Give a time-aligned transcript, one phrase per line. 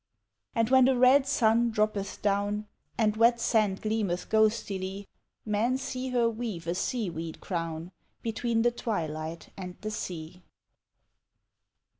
[0.55, 2.65] And, when the red sun droppeth down
[2.97, 5.05] And wet sand gleameth ghostily,
[5.45, 7.91] Men see her weave a sea weed crown
[8.23, 10.41] Between the twilight and the sea.